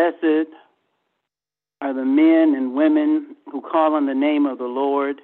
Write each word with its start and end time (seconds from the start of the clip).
Blessed 0.00 0.48
are 1.82 1.92
the 1.92 2.06
men 2.06 2.54
and 2.56 2.74
women 2.74 3.36
who 3.52 3.60
call 3.60 3.94
on 3.94 4.06
the 4.06 4.14
name 4.14 4.46
of 4.46 4.56
the 4.56 4.64
Lord, 4.64 5.20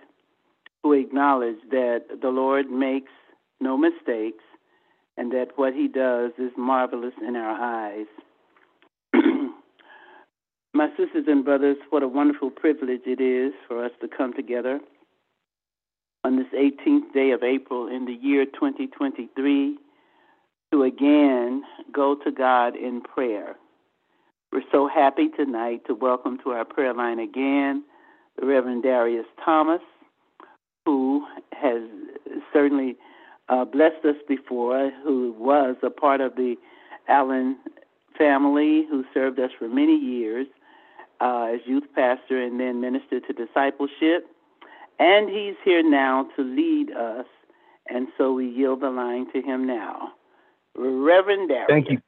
who 0.82 0.92
acknowledge 0.92 1.56
that 1.70 2.04
the 2.20 2.28
Lord 2.28 2.70
makes 2.70 3.10
no 3.58 3.78
mistakes 3.78 4.44
and 5.16 5.32
that 5.32 5.52
what 5.56 5.72
he 5.72 5.88
does 5.88 6.32
is 6.36 6.50
marvelous 6.58 7.14
in 7.26 7.36
our 7.36 7.56
eyes. 7.58 8.06
My 10.74 10.88
sisters 10.90 11.24
and 11.26 11.42
brothers, 11.42 11.78
what 11.88 12.02
a 12.02 12.08
wonderful 12.08 12.50
privilege 12.50 13.06
it 13.06 13.20
is 13.20 13.54
for 13.66 13.82
us 13.82 13.92
to 14.02 14.08
come 14.08 14.34
together 14.34 14.78
on 16.22 16.36
this 16.36 16.52
18th 16.54 17.14
day 17.14 17.30
of 17.30 17.42
April 17.42 17.88
in 17.88 18.04
the 18.04 18.12
year 18.12 18.44
2023 18.44 19.78
to 20.70 20.82
again 20.82 21.62
go 21.94 22.14
to 22.14 22.30
God 22.30 22.76
in 22.76 23.00
prayer. 23.00 23.56
We're 24.52 24.62
so 24.70 24.88
happy 24.88 25.28
tonight 25.28 25.82
to 25.86 25.94
welcome 25.94 26.38
to 26.44 26.50
our 26.50 26.64
prayer 26.64 26.94
line 26.94 27.18
again 27.18 27.84
the 28.38 28.46
Reverend 28.46 28.82
Darius 28.82 29.26
Thomas, 29.44 29.80
who 30.84 31.24
has 31.52 31.82
certainly 32.52 32.96
uh, 33.48 33.64
blessed 33.64 34.04
us 34.04 34.16
before, 34.28 34.90
who 35.02 35.34
was 35.38 35.76
a 35.82 35.90
part 35.90 36.20
of 36.20 36.36
the 36.36 36.56
Allen 37.08 37.56
family, 38.16 38.86
who 38.88 39.04
served 39.14 39.40
us 39.40 39.50
for 39.58 39.68
many 39.68 39.96
years 39.96 40.46
uh, 41.20 41.48
as 41.54 41.60
youth 41.64 41.84
pastor 41.94 42.42
and 42.42 42.60
then 42.60 42.80
minister 42.80 43.20
to 43.20 43.32
discipleship. 43.32 44.26
And 44.98 45.28
he's 45.28 45.56
here 45.64 45.82
now 45.82 46.28
to 46.36 46.42
lead 46.42 46.90
us, 46.92 47.26
and 47.88 48.08
so 48.16 48.32
we 48.32 48.48
yield 48.48 48.80
the 48.80 48.90
line 48.90 49.30
to 49.32 49.42
him 49.42 49.66
now. 49.66 50.12
Reverend 50.74 51.48
Darius. 51.48 51.66
Thank 51.68 51.90
you. 51.90 51.98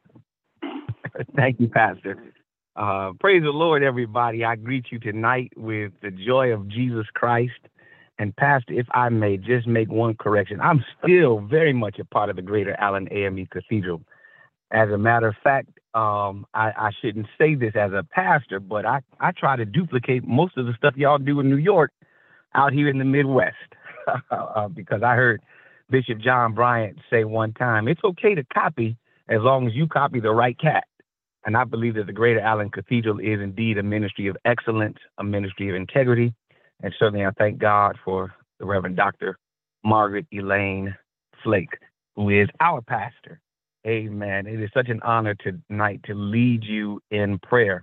Thank 1.36 1.60
you, 1.60 1.68
Pastor. 1.68 2.22
Uh, 2.77 3.12
praise 3.19 3.42
the 3.42 3.50
Lord, 3.50 3.83
everybody. 3.83 4.44
I 4.44 4.56
greet 4.56 4.86
you 4.91 4.98
tonight 4.98 5.52
with 5.56 5.92
the 6.02 6.11
joy 6.11 6.52
of 6.52 6.69
Jesus 6.69 7.06
Christ. 7.14 7.58
And 8.19 8.34
Pastor, 8.36 8.72
if 8.72 8.86
I 8.92 9.08
may 9.08 9.36
just 9.36 9.66
make 9.66 9.91
one 9.91 10.14
correction, 10.14 10.61
I'm 10.61 10.84
still 11.02 11.41
very 11.41 11.72
much 11.72 11.98
a 11.98 12.05
part 12.05 12.30
of 12.30 12.36
the 12.36 12.42
Greater 12.42 12.77
Allen 12.80 13.08
AME 13.12 13.46
Cathedral. 13.50 14.02
As 14.72 14.91
a 14.91 14.98
matter 14.98 15.28
of 15.28 15.36
fact, 15.42 15.69
um, 15.94 16.46
I, 16.52 16.70
I, 16.77 16.91
shouldn't 17.00 17.27
say 17.39 17.55
this 17.55 17.74
as 17.74 17.92
a 17.92 18.05
pastor, 18.11 18.61
but 18.61 18.84
I, 18.84 19.00
I 19.19 19.33
try 19.33 19.56
to 19.56 19.64
duplicate 19.64 20.24
most 20.24 20.56
of 20.58 20.66
the 20.66 20.74
stuff 20.77 20.94
y'all 20.96 21.19
do 21.19 21.41
in 21.41 21.48
New 21.48 21.56
York 21.56 21.91
out 22.55 22.72
here 22.72 22.89
in 22.89 22.98
the 22.98 23.05
Midwest. 23.05 23.56
uh, 24.30 24.69
because 24.69 25.02
I 25.02 25.14
heard 25.14 25.41
Bishop 25.91 26.19
John 26.19 26.55
Bryant 26.55 26.98
say 27.11 27.24
one 27.24 27.55
time, 27.55 27.89
it's 27.89 28.05
okay 28.05 28.34
to 28.34 28.44
copy 28.44 28.96
as 29.28 29.41
long 29.41 29.66
as 29.66 29.74
you 29.74 29.86
copy 29.86 30.20
the 30.20 30.30
right 30.30 30.58
cat. 30.58 30.84
And 31.48 31.56
I 31.56 31.64
believe 31.64 31.94
that 31.94 32.04
the 32.04 32.12
Greater 32.12 32.41
Allen 32.41 32.68
Cathedral 32.68 33.20
is 33.20 33.41
indeed 33.41 33.78
a 33.78 33.82
ministry 33.82 34.27
of 34.27 34.36
excellence, 34.44 34.98
a 35.16 35.24
ministry 35.24 35.70
of 35.70 35.77
integrity. 35.77 36.34
And 36.82 36.94
certainly 36.98 37.24
I 37.24 37.30
thank 37.38 37.56
God 37.56 37.96
for 38.05 38.34
the 38.60 38.66
Reverend 38.66 38.96
Dr. 38.96 39.38
Margaret 39.82 40.27
Elaine 40.30 40.94
Flake, 41.42 41.72
who 42.16 42.28
is 42.28 42.50
our 42.60 42.82
pastor. 42.82 43.40
Amen. 43.86 44.46
It 44.46 44.60
is 44.60 44.68
such 44.74 44.90
an 44.90 45.00
honor 45.02 45.34
tonight 45.36 46.02
to 46.05 46.12
lead 46.12 46.64
you 46.64 47.00
in 47.10 47.38
prayer. 47.38 47.83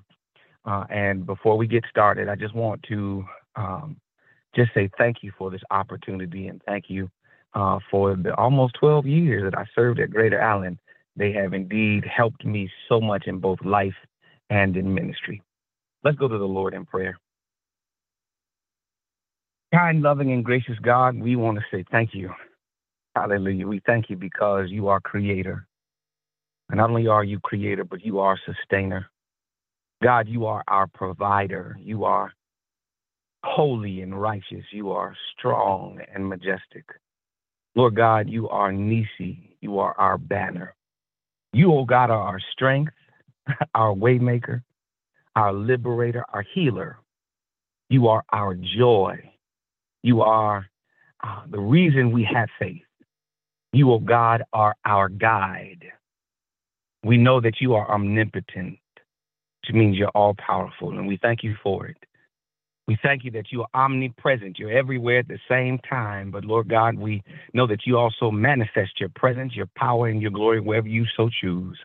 Uh, 0.64 0.84
and 0.92 1.26
before 1.26 1.58
we 1.58 1.66
get 1.66 1.86
started, 1.90 2.30
I 2.30 2.36
just 2.36 2.54
want 2.54 2.84
to 2.84 3.26
um, 3.56 3.98
just 4.56 4.76
say 4.76 4.92
thank 5.00 5.24
you 5.24 5.32
for 5.40 5.50
this 5.50 5.64
opportunity 5.72 6.50
and 6.50 6.62
thank 6.68 6.86
you 6.88 7.10
uh, 7.56 7.80
for 7.90 8.16
the 8.16 8.36
almost 8.36 8.76
12 8.80 9.08
years 9.08 9.42
that 9.42 9.58
I 9.58 9.66
served 9.74 10.00
at 10.00 10.12
Greater 10.12 10.40
Allen. 10.40 10.78
They 11.16 11.32
have 11.34 11.54
indeed 11.54 12.04
helped 12.06 12.46
me 12.46 12.70
so 12.90 13.00
much 13.00 13.28
in 13.28 13.40
both 13.40 13.60
life 13.64 13.96
and 14.50 14.76
in 14.76 14.94
ministry. 14.94 15.42
Let's 16.04 16.18
go 16.18 16.28
to 16.28 16.38
the 16.38 16.46
Lord 16.46 16.74
in 16.74 16.86
prayer. 16.86 17.18
Kind, 19.74 20.02
loving, 20.02 20.32
and 20.32 20.44
gracious 20.44 20.78
God, 20.82 21.18
we 21.18 21.36
want 21.36 21.58
to 21.58 21.66
say 21.72 21.84
thank 21.92 22.14
you. 22.14 22.32
Hallelujah. 23.16 23.68
We 23.68 23.82
thank 23.86 24.10
you 24.10 24.18
because 24.18 24.70
you 24.70 24.88
are 24.90 25.00
creator. 25.00 25.68
And 26.70 26.78
not 26.78 26.90
only 26.90 27.08
are 27.08 27.24
you 27.24 27.40
creator, 27.40 27.84
but 27.84 28.04
you 28.04 28.20
are 28.20 28.38
sustainer. 28.46 29.10
God, 30.04 30.28
you 30.28 30.46
are 30.46 30.64
our 30.68 30.88
provider. 30.88 31.78
You 31.82 32.04
are 32.04 32.32
holy 33.44 34.02
and 34.02 34.20
righteous. 34.20 34.66
You 34.72 34.92
are 34.92 35.16
strong 35.38 36.00
and 36.14 36.28
majestic. 36.28 36.86
Lord 37.76 37.96
God, 37.96 38.30
you 38.30 38.50
are 38.50 38.72
Nisi. 38.72 39.58
You 39.62 39.80
are 39.80 39.96
our 39.98 40.18
banner. 40.18 40.76
You, 41.56 41.72
O 41.72 41.80
oh 41.80 41.86
God, 41.86 42.10
are 42.10 42.22
our 42.22 42.42
strength, 42.52 42.92
our 43.76 43.96
waymaker, 43.96 44.62
our 45.38 45.54
liberator, 45.54 46.26
our 46.34 46.44
healer. 46.54 46.98
You 47.90 48.10
are 48.10 48.26
our 48.34 48.56
joy. 48.56 49.32
You 50.04 50.20
are 50.20 50.66
uh, 51.24 51.44
the 51.50 51.62
reason 51.62 52.12
we 52.12 52.28
have 52.30 52.50
faith. 52.60 52.82
You, 53.72 53.92
O 53.92 53.94
oh 53.94 54.00
God, 54.00 54.44
are 54.52 54.76
our 54.84 55.08
guide. 55.08 55.86
We 57.06 57.16
know 57.16 57.40
that 57.40 57.62
you 57.62 57.74
are 57.74 57.90
omnipotent, 57.90 58.78
which 59.62 59.74
means 59.74 59.96
you're 59.96 60.10
all 60.10 60.36
powerful, 60.36 60.90
and 60.90 61.08
we 61.08 61.18
thank 61.22 61.42
you 61.42 61.56
for 61.64 61.88
it. 61.88 61.98
We 62.88 62.98
thank 63.02 63.24
you 63.24 63.32
that 63.32 63.52
you 63.52 63.64
are 63.64 63.70
omnipresent. 63.74 64.60
You're 64.60 64.72
everywhere 64.72 65.20
at 65.20 65.28
the 65.28 65.40
same 65.50 65.80
time. 65.80 66.30
But 66.30 66.46
Lord 66.46 66.68
God, 66.68 66.96
we 66.96 67.24
know 67.54 67.66
that 67.66 67.88
you 67.88 67.98
also 67.98 68.30
manifest 68.30 69.00
your 69.00 69.10
presence, 69.10 69.56
your 69.56 69.70
power, 69.76 70.08
and 70.08 70.22
your 70.22 70.32
glory 70.32 70.60
wherever 70.60 70.88
you 70.88 71.06
so 71.18 71.30
choose. 71.42 71.78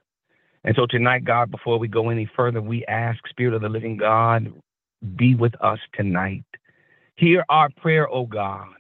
And 0.65 0.77
so 0.77 0.87
tonight, 0.87 1.25
God, 1.25 1.51
before 1.51 1.79
we 1.79 1.89
go 1.89 2.11
any 2.11 2.31
further, 2.37 2.61
we 2.61 2.85
ask, 2.85 3.27
Spirit 3.29 3.55
of 3.55 3.63
the 3.63 3.69
living 3.69 3.97
God, 3.97 4.53
be 5.17 5.35
with 5.35 5.55
us 5.63 5.79
tonight. 5.95 6.45
Hear 7.17 7.45
our 7.49 7.71
prayer, 7.71 8.09
O 8.11 8.27
God, 8.27 8.75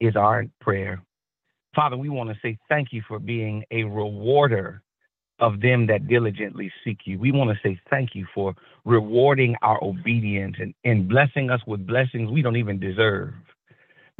is 0.00 0.16
our 0.16 0.46
prayer. 0.60 1.00
Father, 1.74 1.96
we 1.96 2.08
want 2.08 2.30
to 2.30 2.36
say 2.42 2.58
thank 2.68 2.92
you 2.92 3.02
for 3.06 3.20
being 3.20 3.64
a 3.70 3.84
rewarder 3.84 4.82
of 5.40 5.60
them 5.60 5.86
that 5.88 6.06
diligently 6.08 6.72
seek 6.84 7.00
you. 7.04 7.18
We 7.18 7.32
want 7.32 7.50
to 7.50 7.68
say 7.68 7.78
thank 7.90 8.14
you 8.14 8.26
for 8.34 8.54
rewarding 8.84 9.56
our 9.62 9.82
obedience 9.82 10.56
and, 10.58 10.74
and 10.84 11.08
blessing 11.08 11.50
us 11.50 11.60
with 11.66 11.86
blessings 11.86 12.30
we 12.30 12.42
don't 12.42 12.56
even 12.56 12.78
deserve. 12.78 13.34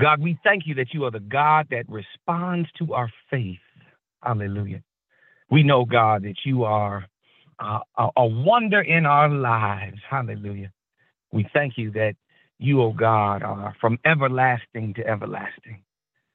God, 0.00 0.20
we 0.20 0.38
thank 0.42 0.66
you 0.66 0.74
that 0.74 0.92
you 0.92 1.04
are 1.04 1.10
the 1.10 1.20
God 1.20 1.68
that 1.70 1.84
responds 1.88 2.68
to 2.78 2.94
our 2.94 3.10
faith. 3.30 3.58
Hallelujah. 4.22 4.82
We 5.50 5.62
know, 5.62 5.84
God, 5.84 6.24
that 6.24 6.38
you 6.44 6.64
are 6.64 7.06
uh, 7.60 7.78
a, 7.96 8.08
a 8.16 8.26
wonder 8.26 8.80
in 8.80 9.06
our 9.06 9.28
lives. 9.28 9.98
Hallelujah. 10.08 10.72
We 11.32 11.46
thank 11.52 11.78
you 11.78 11.90
that 11.92 12.14
you, 12.58 12.82
O 12.82 12.86
oh 12.86 12.92
God, 12.92 13.42
are 13.42 13.76
from 13.80 13.98
everlasting 14.04 14.94
to 14.94 15.06
everlasting. 15.06 15.82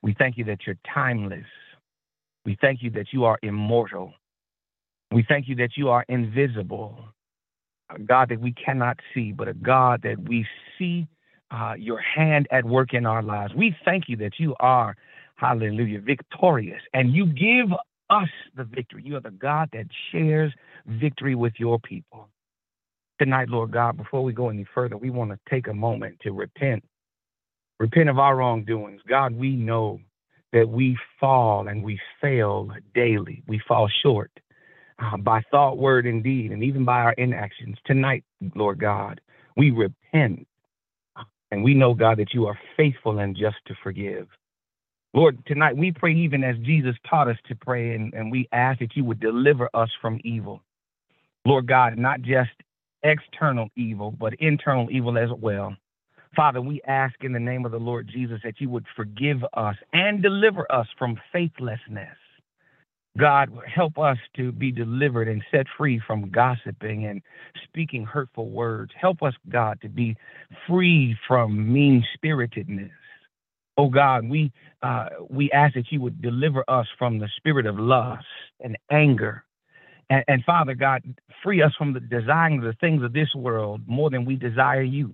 We 0.01 0.15
thank 0.17 0.37
you 0.37 0.45
that 0.45 0.59
you're 0.65 0.77
timeless. 0.93 1.45
We 2.45 2.57
thank 2.61 2.81
you 2.81 2.89
that 2.91 3.07
you 3.11 3.25
are 3.25 3.37
immortal. 3.41 4.13
We 5.11 5.25
thank 5.27 5.47
you 5.47 5.55
that 5.55 5.71
you 5.75 5.89
are 5.89 6.05
invisible, 6.07 6.99
a 7.89 7.99
God 7.99 8.29
that 8.29 8.39
we 8.39 8.53
cannot 8.53 8.99
see, 9.13 9.31
but 9.31 9.47
a 9.47 9.53
God 9.53 10.01
that 10.03 10.19
we 10.19 10.45
see 10.77 11.07
uh, 11.49 11.73
your 11.77 11.99
hand 11.99 12.47
at 12.51 12.63
work 12.63 12.93
in 12.93 13.07
our 13.07 13.23
lives. 13.23 13.53
We 13.55 13.75
thank 13.83 14.07
you 14.07 14.15
that 14.17 14.33
you 14.39 14.55
are, 14.59 14.95
hallelujah, 15.35 15.99
victorious, 16.01 16.81
and 16.93 17.11
you 17.11 17.25
give 17.25 17.75
us 18.11 18.29
the 18.55 18.63
victory. 18.65 19.01
You 19.03 19.15
are 19.15 19.21
the 19.21 19.31
God 19.31 19.69
that 19.73 19.87
shares 20.11 20.53
victory 20.85 21.33
with 21.33 21.53
your 21.57 21.79
people. 21.79 22.29
Tonight, 23.19 23.49
Lord 23.49 23.71
God, 23.71 23.97
before 23.97 24.23
we 24.23 24.31
go 24.31 24.49
any 24.49 24.65
further, 24.75 24.95
we 24.95 25.09
want 25.09 25.31
to 25.31 25.39
take 25.49 25.67
a 25.67 25.73
moment 25.73 26.19
to 26.21 26.31
repent. 26.31 26.83
Repent 27.79 28.09
of 28.09 28.19
our 28.19 28.35
wrongdoings. 28.35 29.01
God, 29.07 29.33
we 29.33 29.55
know 29.55 29.99
that 30.53 30.69
we 30.69 30.97
fall 31.19 31.67
and 31.67 31.83
we 31.83 31.99
fail 32.21 32.69
daily. 32.93 33.41
We 33.47 33.59
fall 33.67 33.89
short 34.03 34.31
uh, 35.01 35.17
by 35.17 35.41
thought, 35.51 35.77
word, 35.77 36.05
and 36.05 36.23
deed, 36.23 36.51
and 36.51 36.63
even 36.63 36.85
by 36.85 36.99
our 36.99 37.13
inactions. 37.13 37.77
Tonight, 37.85 38.23
Lord 38.55 38.79
God, 38.79 39.21
we 39.57 39.71
repent. 39.71 40.47
And 41.51 41.63
we 41.63 41.73
know, 41.73 41.93
God, 41.95 42.19
that 42.19 42.33
you 42.33 42.45
are 42.45 42.59
faithful 42.77 43.19
and 43.19 43.35
just 43.35 43.57
to 43.67 43.73
forgive. 43.81 44.27
Lord, 45.13 45.43
tonight 45.47 45.75
we 45.75 45.91
pray 45.91 46.13
even 46.13 46.43
as 46.43 46.55
Jesus 46.59 46.95
taught 47.09 47.27
us 47.27 47.37
to 47.47 47.55
pray, 47.55 47.95
and, 47.95 48.13
and 48.13 48.31
we 48.31 48.47
ask 48.51 48.79
that 48.79 48.95
you 48.95 49.03
would 49.05 49.19
deliver 49.19 49.67
us 49.73 49.89
from 50.01 50.19
evil. 50.23 50.61
Lord 51.45 51.67
God, 51.67 51.97
not 51.97 52.21
just 52.21 52.51
external 53.01 53.69
evil, 53.75 54.11
but 54.11 54.35
internal 54.35 54.87
evil 54.91 55.17
as 55.17 55.29
well. 55.39 55.75
Father, 56.35 56.61
we 56.61 56.81
ask 56.87 57.15
in 57.21 57.33
the 57.33 57.39
name 57.39 57.65
of 57.65 57.71
the 57.71 57.79
Lord 57.79 58.07
Jesus 58.07 58.39
that 58.43 58.61
you 58.61 58.69
would 58.69 58.85
forgive 58.95 59.43
us 59.53 59.75
and 59.93 60.21
deliver 60.21 60.71
us 60.71 60.87
from 60.99 61.19
faithlessness. 61.33 62.15
God, 63.17 63.49
help 63.73 63.97
us 63.97 64.17
to 64.37 64.51
be 64.51 64.71
delivered 64.71 65.27
and 65.27 65.43
set 65.51 65.67
free 65.77 66.01
from 66.05 66.29
gossiping 66.29 67.05
and 67.05 67.21
speaking 67.65 68.05
hurtful 68.05 68.49
words. 68.49 68.91
Help 68.99 69.23
us, 69.23 69.33
God, 69.49 69.79
to 69.81 69.89
be 69.89 70.15
free 70.67 71.17
from 71.27 71.71
mean 71.73 72.03
spiritedness. 72.13 72.91
Oh 73.77 73.89
God, 73.89 74.29
we 74.29 74.51
uh, 74.83 75.09
we 75.29 75.51
ask 75.51 75.75
that 75.75 75.91
you 75.91 76.01
would 76.01 76.21
deliver 76.21 76.63
us 76.69 76.87
from 76.97 77.19
the 77.19 77.29
spirit 77.37 77.65
of 77.65 77.79
lust 77.79 78.25
and 78.61 78.77
anger 78.91 79.41
And, 80.11 80.25
and 80.29 80.45
Father 80.45 80.75
God, 80.75 81.03
free 81.43 81.63
us 81.63 81.73
from 81.77 81.93
the 81.93 82.01
desiring 82.01 82.61
the 82.61 82.75
things 82.81 83.03
of 83.03 83.13
this 83.13 83.35
world 83.35 83.81
more 83.87 84.11
than 84.11 84.25
we 84.25 84.37
desire 84.37 84.83
you. 84.83 85.13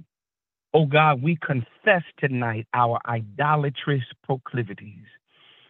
Oh 0.74 0.86
God, 0.86 1.24
we 1.24 1.38
confess 1.46 2.04
tonight 2.20 2.68
our 2.74 3.00
idolatrous 3.08 4.04
proclivities. 4.24 5.06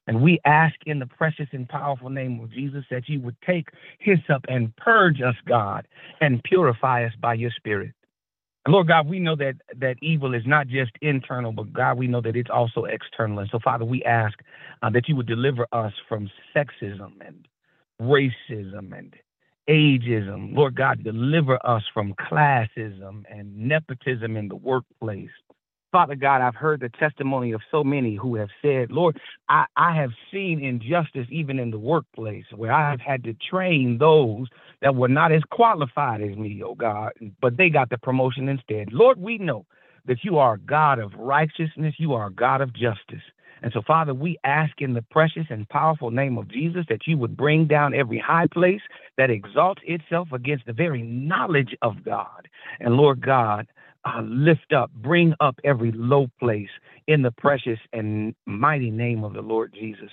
And 0.07 0.21
we 0.21 0.39
ask 0.45 0.75
in 0.85 0.99
the 0.99 1.07
precious 1.07 1.47
and 1.51 1.67
powerful 1.67 2.09
name 2.09 2.39
of 2.39 2.51
Jesus 2.51 2.85
that 2.91 3.09
you 3.09 3.19
would 3.21 3.35
take 3.45 3.69
hyssop 3.99 4.45
and 4.47 4.75
purge 4.75 5.21
us, 5.21 5.35
God, 5.47 5.87
and 6.21 6.43
purify 6.43 7.05
us 7.05 7.13
by 7.19 7.33
your 7.33 7.51
spirit. 7.51 7.93
And 8.65 8.73
Lord 8.73 8.87
God, 8.87 9.07
we 9.07 9.19
know 9.19 9.35
that 9.35 9.55
that 9.77 9.97
evil 10.01 10.33
is 10.33 10.43
not 10.45 10.67
just 10.67 10.91
internal, 11.01 11.51
but 11.51 11.71
God, 11.71 11.97
we 11.97 12.07
know 12.07 12.21
that 12.21 12.35
it's 12.35 12.49
also 12.49 12.85
external. 12.85 13.39
And 13.39 13.49
so, 13.51 13.59
Father, 13.63 13.85
we 13.85 14.03
ask 14.03 14.39
uh, 14.81 14.89
that 14.91 15.07
you 15.07 15.15
would 15.15 15.27
deliver 15.27 15.67
us 15.71 15.93
from 16.09 16.29
sexism 16.55 17.13
and 17.21 17.47
racism 18.01 18.97
and 18.97 19.15
ageism. 19.69 20.55
Lord 20.55 20.75
God, 20.75 21.03
deliver 21.03 21.63
us 21.65 21.83
from 21.93 22.13
classism 22.15 23.23
and 23.29 23.55
nepotism 23.55 24.35
in 24.35 24.47
the 24.47 24.55
workplace. 24.55 25.29
Father 25.91 26.15
God, 26.15 26.41
I've 26.41 26.55
heard 26.55 26.81
the 26.81 26.89
testimony 26.89 27.51
of 27.53 27.61
so 27.71 27.83
many 27.83 28.15
who 28.15 28.35
have 28.35 28.49
said, 28.61 28.91
Lord, 28.91 29.19
I, 29.49 29.65
I 29.77 29.95
have 29.95 30.11
seen 30.31 30.63
injustice 30.63 31.27
even 31.29 31.57
in 31.59 31.71
the 31.71 31.79
workplace 31.79 32.45
where 32.53 32.71
I 32.71 32.89
have 32.89 32.99
had 32.99 33.23
to 33.23 33.33
train 33.49 33.97
those 33.97 34.47
that 34.81 34.95
were 34.95 35.07
not 35.07 35.31
as 35.31 35.41
qualified 35.51 36.21
as 36.21 36.35
me, 36.35 36.61
oh 36.65 36.75
God, 36.75 37.13
but 37.41 37.57
they 37.57 37.69
got 37.69 37.89
the 37.89 37.97
promotion 37.97 38.49
instead. 38.49 38.91
Lord, 38.91 39.19
we 39.19 39.37
know 39.37 39.65
that 40.05 40.23
you 40.23 40.37
are 40.37 40.55
a 40.55 40.59
God 40.59 40.99
of 40.99 41.13
righteousness, 41.15 41.95
you 41.97 42.13
are 42.13 42.27
a 42.27 42.33
God 42.33 42.61
of 42.61 42.73
justice. 42.73 43.23
And 43.61 43.71
so, 43.73 43.81
Father, 43.81 44.13
we 44.13 44.37
ask 44.43 44.73
in 44.79 44.93
the 44.93 45.01
precious 45.01 45.45
and 45.49 45.67
powerful 45.69 46.11
name 46.11 46.37
of 46.37 46.49
Jesus 46.49 46.85
that 46.89 47.07
you 47.07 47.17
would 47.17 47.37
bring 47.37 47.65
down 47.65 47.93
every 47.93 48.19
high 48.19 48.47
place 48.47 48.81
that 49.17 49.29
exalts 49.29 49.81
itself 49.85 50.27
against 50.33 50.65
the 50.65 50.73
very 50.73 51.01
knowledge 51.01 51.75
of 51.81 52.03
God. 52.03 52.47
And 52.79 52.95
Lord 52.95 53.25
God, 53.25 53.67
uh, 54.05 54.21
lift 54.21 54.73
up, 54.73 54.91
bring 54.93 55.33
up 55.39 55.55
every 55.63 55.91
low 55.93 56.27
place 56.39 56.69
in 57.07 57.21
the 57.21 57.31
precious 57.31 57.79
and 57.93 58.35
mighty 58.45 58.91
name 58.91 59.23
of 59.23 59.33
the 59.33 59.41
Lord 59.41 59.73
Jesus. 59.73 60.09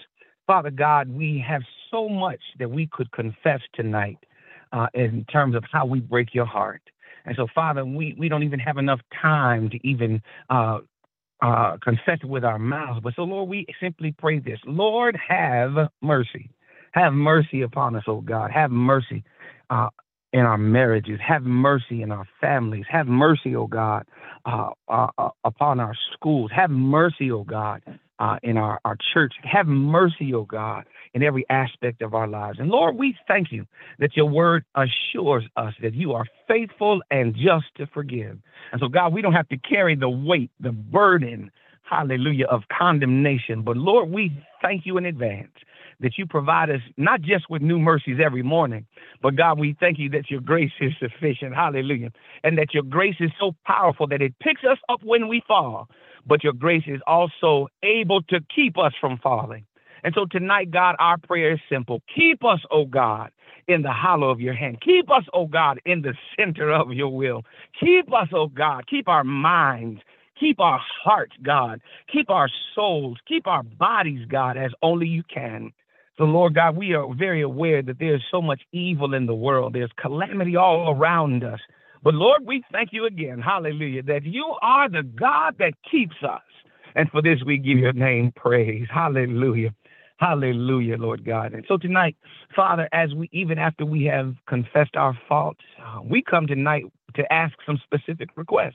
Father 0.47 0.71
God, 0.71 1.09
we 1.09 1.43
have 1.47 1.63
so 1.91 2.09
much 2.09 2.41
that 2.59 2.71
we 2.71 2.89
could 2.91 3.11
confess 3.13 3.61
tonight 3.75 4.19
uh, 4.73 4.87
in 4.95 5.25
terms 5.27 5.55
of 5.55 5.65
how 5.71 5.87
we 5.87 6.01
break 6.01 6.35
your 6.35 6.47
heart. 6.47 6.83
And 7.25 7.37
so, 7.37 7.47
Father, 7.55 7.85
we, 7.85 8.17
we 8.19 8.29
don't 8.29 8.43
even 8.43 8.59
have 8.59 8.79
enough 8.79 9.01
time 9.21 9.71
to 9.71 9.87
even 9.87 10.23
uh, 10.51 10.79
uh, 11.41 11.77
confess 11.83 12.19
it 12.23 12.27
with 12.29 12.45
our 12.45 12.59
mouths. 12.59 13.01
But 13.03 13.15
so, 13.15 13.23
Lord, 13.23 13.49
we 13.49 13.67
simply 13.81 14.15
pray 14.17 14.39
this 14.39 14.59
Lord, 14.67 15.17
have 15.29 15.89
mercy. 16.01 16.51
Have 16.93 17.13
mercy 17.13 17.63
upon 17.63 17.97
us, 17.97 18.05
oh 18.07 18.21
God. 18.21 18.51
Have 18.51 18.71
mercy. 18.71 19.25
Uh, 19.71 19.89
in 20.33 20.41
our 20.41 20.59
marriages. 20.59 21.19
Have 21.27 21.43
mercy 21.43 22.03
in 22.03 22.11
our 22.11 22.27
families. 22.41 22.85
Have 22.91 23.07
mercy, 23.07 23.55
oh 23.55 23.67
God, 23.67 24.07
uh, 24.47 24.71
uh, 24.89 25.09
uh, 25.19 25.29
upon 25.45 25.81
our 25.81 25.95
schools. 26.15 26.51
Have 26.55 26.71
mercy, 26.71 27.31
oh 27.31 27.45
God, 27.45 27.83
uh, 28.19 28.37
in 28.43 28.57
our, 28.57 28.81
our 28.85 28.97
church. 29.13 29.35
Have 29.45 29.67
mercy, 29.67 30.33
oh 30.35 30.45
God, 30.45 30.85
in 31.15 31.23
every 31.23 31.45
aspect 31.51 32.03
of 32.03 32.15
our 32.15 32.27
lives. 32.27 32.59
And 32.59 32.69
Lord, 32.69 32.97
we 32.97 33.15
thank 33.29 33.53
you 33.53 33.67
that 33.99 34.17
your 34.17 34.27
word 34.27 34.65
assures 34.75 35.45
us 35.57 35.75
that 35.83 35.95
you 35.95 36.13
are 36.13 36.25
faithful 36.49 37.03
and 37.11 37.35
just 37.35 37.67
to 37.77 37.87
forgive. 37.89 38.39
And 38.73 38.81
so, 38.81 38.89
God, 38.89 39.13
we 39.13 39.23
don't 39.23 39.35
have 39.35 39.49
to 39.49 39.59
carry 39.59 39.97
the 39.97 40.09
weight, 40.09 40.51
the 40.61 40.73
burden, 40.73 41.51
hallelujah, 41.83 42.47
of 42.47 42.63
condemnation. 42.77 43.63
But 43.63 43.77
Lord, 43.77 44.11
we 44.11 44.33
thank 44.63 44.87
you 44.87 44.97
in 44.97 45.05
advance 45.05 45.53
that 46.03 46.19
you 46.19 46.27
provide 46.27 46.71
us 46.71 46.81
not 46.97 47.23
just 47.23 47.49
with 47.49 47.63
new 47.63 47.79
mercies 47.79 48.19
every 48.23 48.43
morning, 48.43 48.87
but 49.23 49.37
God, 49.37 49.59
we 49.59 49.77
thank 49.81 49.99
you 49.99 50.11
that 50.11 50.31
your 50.31 50.41
grace 50.41 50.73
is 50.81 50.93
sufficient. 51.01 51.55
Hallelujah. 51.55 52.11
And 52.45 52.59
that 52.59 52.75
your 52.75 52.83
grace 52.83 53.17
is 53.21 53.31
so 53.41 53.55
powerful 53.65 54.07
that 54.09 54.21
it 54.21 54.35
picks 54.41 54.63
us 54.65 54.79
up 54.89 55.01
when 55.03 55.29
we 55.29 55.43
fall, 55.47 55.89
but 56.27 56.45
your 56.45 56.53
grace 56.53 56.85
is 56.87 57.01
also 57.07 57.69
able 57.83 58.23
to 58.25 58.41
keep 58.55 58.77
us 58.79 58.93
from 59.01 59.19
falling. 59.19 59.65
And 60.05 60.13
so 60.15 60.27
tonight, 60.31 60.71
God, 60.71 60.97
our 60.99 61.17
prayer 61.17 61.53
is 61.53 61.61
simple. 61.71 62.03
Keep 62.15 62.45
us, 62.45 62.61
oh 62.71 62.85
God, 62.85 63.31
in 63.69 63.83
the 63.83 63.93
hollow 63.93 64.31
of 64.31 64.41
your 64.41 64.55
hand. 64.55 64.81
Keep 64.81 65.11
us, 65.11 65.25
oh 65.33 65.47
God, 65.47 65.81
in 65.87 66.03
the 66.03 66.15
center 66.37 66.73
of 66.73 66.93
your 66.93 67.09
will. 67.09 67.43
Keep 67.79 68.13
us, 68.13 68.29
oh 68.35 68.49
God. 68.49 68.87
Keep 68.89 69.09
our 69.09 69.25
minds. 69.25 70.01
Keep 70.41 70.59
our 70.59 70.81
hearts, 71.05 71.37
God. 71.43 71.81
Keep 72.13 72.29
our 72.31 72.49
souls. 72.75 73.19
Keep 73.29 73.47
our 73.47 73.63
bodies, 73.63 74.27
God, 74.29 74.57
as 74.57 74.73
only 74.83 75.07
you 75.07 75.23
can. 75.33 75.73
So, 76.19 76.25
Lord 76.25 76.55
God, 76.55 76.77
we 76.77 76.95
are 76.95 77.07
very 77.15 77.41
aware 77.43 77.83
that 77.83 77.99
there's 77.99 78.23
so 78.31 78.43
much 78.43 78.63
evil 78.73 79.15
in 79.15 79.27
the 79.27 79.35
world. 79.35 79.73
There's 79.73 79.91
calamity 80.01 80.57
all 80.57 80.95
around 80.95 81.43
us. 81.43 81.61
But 82.03 82.15
Lord, 82.15 82.43
we 82.45 82.63
thank 82.73 82.91
you 82.93 83.07
again, 83.07 83.41
hallelujah, 83.41 84.03
that 84.05 84.25
you 84.25 84.55
are 84.61 84.89
the 84.89 85.05
God 85.05 85.57
that 85.59 85.73
keeps 85.91 86.17
us. 86.29 86.43
And 86.95 87.11
for 87.11 87.23
this, 87.23 87.39
we 87.47 87.59
give 87.59 87.79
your 87.79 87.93
name 87.93 88.33
praise. 88.37 88.87
Hallelujah. 88.93 89.71
Hallelujah, 90.19 90.97
Lord 90.99 91.25
God. 91.25 91.53
And 91.55 91.65
so 91.67 91.77
tonight, 91.77 92.17
Father, 92.55 92.89
as 92.93 93.15
we, 93.15 93.29
even 93.33 93.59
after 93.59 93.87
we 93.87 94.05
have 94.05 94.35
confessed 94.47 94.97
our 94.97 95.19
faults, 95.29 95.65
uh, 95.85 96.01
we 96.03 96.23
come 96.23 96.47
tonight 96.47 96.85
to 97.15 97.33
ask 97.33 97.55
some 97.67 97.81
specific 97.85 98.29
requests. 98.37 98.75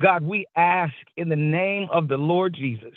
God, 0.00 0.22
we 0.22 0.46
ask 0.56 0.94
in 1.16 1.28
the 1.28 1.36
name 1.36 1.88
of 1.92 2.08
the 2.08 2.16
Lord 2.16 2.54
Jesus 2.54 2.94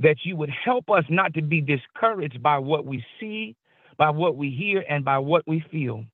that 0.00 0.16
you 0.24 0.36
would 0.36 0.50
help 0.50 0.90
us 0.90 1.04
not 1.08 1.34
to 1.34 1.42
be 1.42 1.60
discouraged 1.60 2.42
by 2.42 2.58
what 2.58 2.84
we 2.84 3.04
see, 3.18 3.54
by 3.98 4.10
what 4.10 4.36
we 4.36 4.50
hear, 4.50 4.84
and 4.88 5.04
by 5.04 5.18
what 5.18 5.46
we 5.46 5.64
feel. 5.70 6.04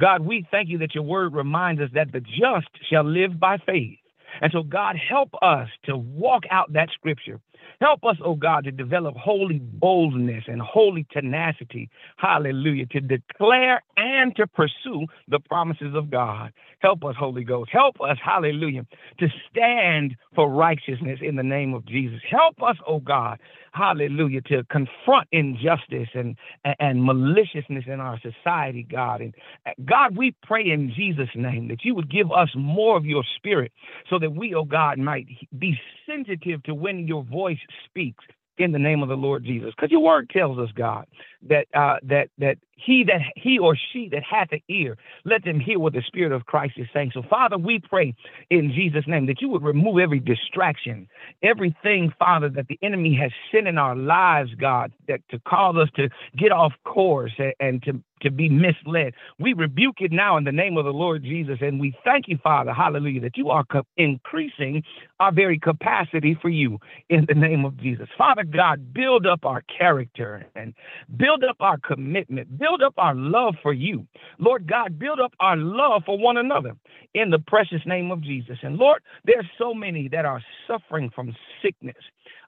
God, 0.00 0.22
we 0.22 0.46
thank 0.50 0.68
you 0.68 0.78
that 0.78 0.94
your 0.94 1.04
word 1.04 1.34
reminds 1.34 1.80
us 1.80 1.90
that 1.94 2.12
the 2.12 2.20
just 2.20 2.68
shall 2.90 3.04
live 3.04 3.38
by 3.38 3.58
faith. 3.58 3.98
And 4.40 4.50
so, 4.52 4.62
God, 4.62 4.96
help 4.96 5.30
us 5.42 5.68
to 5.84 5.96
walk 5.96 6.44
out 6.50 6.72
that 6.72 6.88
scripture. 6.94 7.40
Help 7.82 8.04
us, 8.04 8.16
oh 8.24 8.36
God, 8.36 8.62
to 8.62 8.70
develop 8.70 9.16
holy 9.16 9.58
boldness 9.58 10.44
and 10.46 10.62
holy 10.62 11.04
tenacity. 11.10 11.90
Hallelujah. 12.16 12.86
To 12.86 13.00
declare 13.00 13.82
and 13.96 14.36
to 14.36 14.46
pursue 14.46 15.06
the 15.26 15.40
promises 15.40 15.92
of 15.96 16.08
God. 16.08 16.52
Help 16.78 17.04
us, 17.04 17.16
Holy 17.18 17.42
Ghost. 17.42 17.70
Help 17.72 18.00
us, 18.00 18.18
hallelujah, 18.24 18.86
to 19.18 19.26
stand 19.50 20.14
for 20.32 20.48
righteousness 20.48 21.18
in 21.22 21.34
the 21.34 21.42
name 21.42 21.74
of 21.74 21.84
Jesus. 21.84 22.20
Help 22.30 22.62
us, 22.62 22.76
oh 22.86 23.00
God, 23.00 23.40
hallelujah, 23.72 24.40
to 24.42 24.64
confront 24.64 25.28
injustice 25.32 26.08
and, 26.14 26.36
and 26.78 27.04
maliciousness 27.04 27.84
in 27.86 28.00
our 28.00 28.20
society, 28.20 28.86
God. 28.90 29.20
And 29.20 29.34
God, 29.84 30.16
we 30.16 30.34
pray 30.42 30.70
in 30.70 30.92
Jesus' 30.94 31.30
name 31.34 31.68
that 31.68 31.84
you 31.84 31.94
would 31.94 32.10
give 32.10 32.30
us 32.30 32.50
more 32.54 32.96
of 32.96 33.04
your 33.04 33.24
spirit 33.36 33.72
so 34.08 34.18
that 34.18 34.30
we, 34.30 34.54
oh 34.54 34.64
God, 34.64 34.98
might 34.98 35.26
be 35.58 35.78
sensitive 36.06 36.62
to 36.64 36.74
when 36.74 37.06
your 37.06 37.24
voice 37.24 37.58
speaks 37.84 38.24
in 38.58 38.72
the 38.72 38.78
name 38.78 39.02
of 39.02 39.08
the 39.08 39.16
Lord 39.16 39.44
Jesus. 39.44 39.72
Because 39.76 39.90
your 39.90 40.02
word 40.02 40.30
tells 40.30 40.58
us, 40.58 40.70
God, 40.74 41.06
that 41.48 41.66
uh, 41.74 41.96
that 42.02 42.28
that 42.38 42.58
he 42.74 43.04
that 43.04 43.20
he 43.36 43.58
or 43.58 43.76
she 43.92 44.08
that 44.10 44.22
hath 44.22 44.52
an 44.52 44.60
ear, 44.68 44.96
let 45.24 45.44
them 45.44 45.60
hear 45.60 45.78
what 45.78 45.92
the 45.92 46.02
Spirit 46.06 46.32
of 46.32 46.46
Christ 46.46 46.74
is 46.76 46.86
saying. 46.92 47.12
So, 47.14 47.22
Father, 47.28 47.58
we 47.58 47.78
pray 47.78 48.14
in 48.50 48.72
Jesus' 48.72 49.04
name 49.06 49.26
that 49.26 49.40
you 49.40 49.48
would 49.48 49.62
remove 49.62 49.98
every 49.98 50.20
distraction, 50.20 51.08
everything, 51.42 52.12
Father, 52.18 52.48
that 52.50 52.68
the 52.68 52.78
enemy 52.82 53.14
has 53.20 53.30
sent 53.50 53.68
in 53.68 53.78
our 53.78 53.96
lives, 53.96 54.50
God, 54.54 54.92
that 55.08 55.20
to 55.30 55.38
cause 55.40 55.76
us 55.76 55.88
to 55.96 56.08
get 56.36 56.52
off 56.52 56.72
course 56.84 57.32
and, 57.38 57.54
and 57.60 57.82
to 57.84 58.02
to 58.22 58.30
be 58.30 58.48
misled. 58.48 59.14
We 59.38 59.52
rebuke 59.52 59.96
it 60.00 60.12
now 60.12 60.36
in 60.36 60.44
the 60.44 60.52
name 60.52 60.76
of 60.76 60.84
the 60.84 60.92
Lord 60.92 61.24
Jesus, 61.24 61.58
and 61.60 61.80
we 61.80 61.96
thank 62.04 62.28
you, 62.28 62.38
Father, 62.42 62.72
hallelujah, 62.72 63.20
that 63.22 63.36
you 63.36 63.50
are 63.50 63.64
co- 63.64 63.82
increasing 63.96 64.82
our 65.18 65.32
very 65.32 65.58
capacity 65.58 66.38
for 66.40 66.48
you 66.48 66.78
in 67.08 67.26
the 67.26 67.34
name 67.34 67.64
of 67.64 67.76
Jesus. 67.78 68.08
Father 68.16 68.44
God, 68.44 68.94
build 68.94 69.26
up 69.26 69.44
our 69.44 69.62
character 69.62 70.46
and 70.54 70.72
build 71.16 71.31
up 71.48 71.56
our 71.60 71.78
commitment, 71.78 72.58
build 72.58 72.82
up 72.82 72.94
our 72.98 73.14
love 73.14 73.54
for 73.62 73.72
you. 73.72 74.06
Lord 74.38 74.68
God, 74.68 74.98
build 74.98 75.20
up 75.20 75.32
our 75.40 75.56
love 75.56 76.02
for 76.04 76.18
one 76.18 76.36
another 76.36 76.72
in 77.14 77.30
the 77.30 77.38
precious 77.38 77.80
name 77.86 78.10
of 78.10 78.22
Jesus. 78.22 78.58
And 78.62 78.76
Lord, 78.76 79.02
there's 79.24 79.46
so 79.58 79.72
many 79.72 80.08
that 80.08 80.24
are 80.24 80.42
suffering 80.66 81.10
from 81.14 81.34
sickness. 81.62 81.96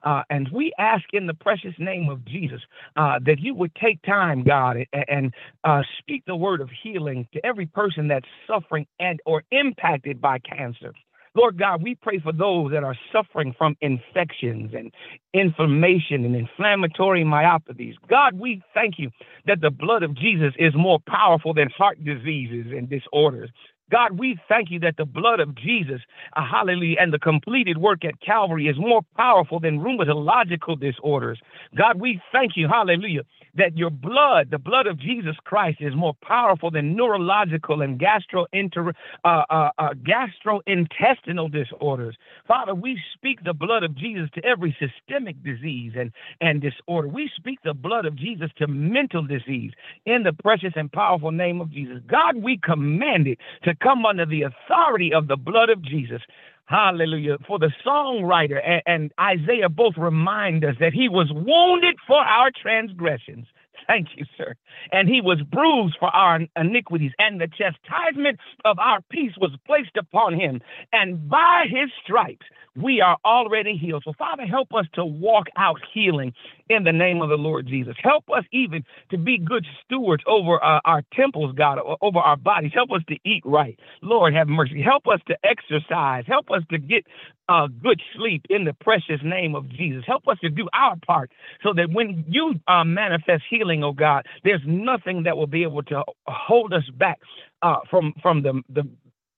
Uh, 0.03 0.21
and 0.29 0.47
we 0.53 0.71
ask 0.77 1.03
in 1.13 1.25
the 1.25 1.33
precious 1.33 1.73
name 1.79 2.09
of 2.09 2.23
Jesus 2.25 2.61
uh, 2.95 3.19
that 3.25 3.39
you 3.39 3.55
would 3.55 3.73
take 3.75 3.99
time, 4.03 4.43
God, 4.43 4.77
and, 4.93 5.05
and 5.07 5.33
uh, 5.63 5.81
speak 5.99 6.23
the 6.27 6.35
word 6.35 6.61
of 6.61 6.69
healing 6.83 7.27
to 7.33 7.43
every 7.45 7.65
person 7.65 8.07
that's 8.07 8.27
suffering 8.47 8.85
and 8.99 9.19
or 9.25 9.43
impacted 9.51 10.21
by 10.21 10.37
cancer. 10.39 10.93
Lord 11.35 11.59
God, 11.59 11.83
we 11.83 11.95
pray 11.95 12.19
for 12.19 12.31
those 12.31 12.71
that 12.71 12.83
are 12.83 12.95
suffering 13.11 13.53
from 13.57 13.75
infections 13.81 14.71
and 14.73 14.91
inflammation 15.33 16.23
and 16.23 16.35
inflammatory 16.35 17.23
myopathies. 17.25 17.95
God, 18.09 18.39
we 18.39 18.61
thank 18.73 18.95
you 18.97 19.11
that 19.45 19.59
the 19.61 19.69
blood 19.69 20.03
of 20.03 20.15
Jesus 20.15 20.53
is 20.57 20.73
more 20.75 20.99
powerful 21.07 21.53
than 21.53 21.69
heart 21.77 22.03
diseases 22.03 22.71
and 22.71 22.89
disorders. 22.89 23.49
God, 23.91 24.17
we 24.17 24.39
thank 24.49 24.71
you 24.71 24.79
that 24.79 24.97
the 24.97 25.05
blood 25.05 25.39
of 25.39 25.55
Jesus, 25.55 26.01
uh, 26.35 26.41
hallelujah, 26.45 26.97
and 26.99 27.13
the 27.13 27.19
completed 27.19 27.77
work 27.77 28.03
at 28.03 28.19
Calvary 28.19 28.67
is 28.67 28.77
more 28.79 29.01
powerful 29.15 29.59
than 29.59 29.79
rheumatological 29.79 30.79
disorders. 30.79 31.39
God, 31.75 31.99
we 31.99 32.19
thank 32.31 32.53
you, 32.55 32.67
hallelujah, 32.67 33.21
that 33.55 33.77
your 33.77 33.91
blood, 33.91 34.49
the 34.49 34.57
blood 34.57 34.87
of 34.87 34.97
Jesus 34.97 35.35
Christ, 35.43 35.77
is 35.81 35.95
more 35.95 36.13
powerful 36.21 36.71
than 36.71 36.95
neurological 36.95 37.81
and 37.81 37.99
gastrointer, 37.99 38.93
uh, 39.23 39.43
uh, 39.49 39.69
uh, 39.77 39.89
gastrointestinal 39.93 41.51
disorders. 41.51 42.15
Father, 42.47 42.73
we 42.73 42.99
speak 43.13 43.43
the 43.43 43.53
blood 43.53 43.83
of 43.83 43.95
Jesus 43.95 44.29
to 44.33 44.43
every 44.43 44.75
systemic 44.79 45.41
disease 45.43 45.93
and, 45.95 46.11
and 46.41 46.61
disorder. 46.61 47.07
We 47.07 47.29
speak 47.35 47.59
the 47.63 47.73
blood 47.73 48.05
of 48.05 48.15
Jesus 48.15 48.49
to 48.57 48.67
mental 48.67 49.23
disease 49.23 49.71
in 50.05 50.23
the 50.23 50.33
precious 50.33 50.73
and 50.75 50.91
powerful 50.91 51.31
name 51.31 51.61
of 51.61 51.71
Jesus. 51.71 51.99
God, 52.07 52.37
we 52.37 52.57
command 52.57 53.27
it 53.27 53.37
come 53.81 54.05
under 54.05 54.25
the 54.25 54.43
authority 54.43 55.13
of 55.13 55.27
the 55.27 55.35
blood 55.35 55.69
of 55.69 55.81
Jesus. 55.81 56.21
Hallelujah. 56.65 57.37
For 57.47 57.59
the 57.59 57.71
songwriter 57.85 58.59
and, 58.65 58.81
and, 58.87 59.11
Isaiah 59.19 59.69
both 59.69 59.93
remind 59.97 60.65
us 60.65 60.75
that 60.79 60.93
he 60.93 61.09
was 61.09 61.31
wounded 61.31 61.95
for 62.07 62.17
our 62.17 62.49
transgressions. 62.59 63.45
Thank 63.87 64.09
you, 64.15 64.25
sir. 64.35 64.55
And 64.91 65.07
he 65.07 65.21
was 65.21 65.41
bruised 65.43 65.97
for 65.99 66.07
our 66.07 66.39
iniquities, 66.55 67.11
and 67.19 67.39
the 67.39 67.47
chastisement 67.47 68.39
of 68.63 68.79
our 68.79 68.99
peace 69.11 69.33
was 69.39 69.51
placed 69.65 69.95
upon 69.95 70.33
him. 70.33 70.61
And 70.91 71.29
by 71.29 71.65
his 71.69 71.91
stripes, 72.03 72.45
we 72.75 72.99
are 72.99 73.17
already 73.23 73.77
healed. 73.77 74.03
So, 74.05 74.13
Father, 74.17 74.45
help 74.45 74.73
us 74.73 74.85
to 74.93 75.05
walk 75.05 75.47
out 75.55 75.79
healing 75.93 76.33
in 76.69 76.83
the 76.83 76.91
name 76.91 77.21
of 77.21 77.29
the 77.29 77.37
Lord 77.37 77.67
Jesus. 77.67 77.95
Help 78.01 78.25
us 78.35 78.43
even 78.51 78.83
to 79.11 79.17
be 79.17 79.37
good 79.37 79.65
stewards 79.83 80.23
over 80.27 80.63
uh, 80.63 80.79
our 80.85 81.03
temples, 81.13 81.53
God, 81.55 81.79
over 82.01 82.19
our 82.19 82.37
bodies. 82.37 82.71
Help 82.73 82.91
us 82.91 83.01
to 83.09 83.15
eat 83.25 83.43
right. 83.45 83.79
Lord, 84.01 84.33
have 84.33 84.47
mercy. 84.47 84.81
Help 84.81 85.07
us 85.07 85.19
to 85.27 85.35
exercise. 85.43 86.23
Help 86.27 86.51
us 86.51 86.63
to 86.71 86.77
get 86.77 87.05
uh, 87.49 87.67
good 87.83 88.01
sleep 88.15 88.45
in 88.49 88.65
the 88.65 88.73
precious 88.73 89.21
name 89.23 89.55
of 89.55 89.69
Jesus. 89.69 90.03
Help 90.07 90.27
us 90.27 90.37
to 90.41 90.49
do 90.49 90.67
our 90.73 90.95
part 91.05 91.31
so 91.63 91.73
that 91.73 91.89
when 91.91 92.25
you 92.27 92.55
uh, 92.67 92.83
manifest 92.83 93.43
healing, 93.49 93.83
oh 93.83 93.93
God, 93.93 94.25
there's 94.43 94.61
nothing 94.65 95.23
that 95.23 95.37
will 95.37 95.47
be 95.47 95.63
able 95.63 95.83
to 95.83 96.03
hold 96.27 96.73
us 96.73 96.89
back 96.97 97.19
uh, 97.61 97.77
from 97.89 98.13
from 98.21 98.41
the, 98.41 98.61
the 98.69 98.83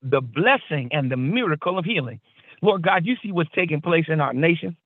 the 0.03 0.21
blessing 0.21 0.89
and 0.91 1.11
the 1.11 1.17
miracle 1.17 1.77
of 1.77 1.85
healing. 1.85 2.19
Lord 2.61 2.83
God, 2.83 3.05
you 3.05 3.15
see 3.21 3.31
what's 3.31 3.49
taking 3.53 3.81
place 3.81 4.05
in 4.07 4.21
our 4.21 4.33
nation. 4.33 4.77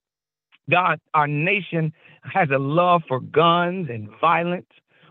God, 0.72 1.00
our 1.14 1.28
nation 1.28 1.94
has 2.24 2.50
a 2.50 2.58
love 2.58 3.04
for 3.08 3.20
guns 3.20 3.90
and 3.90 4.10
violence. 4.20 4.66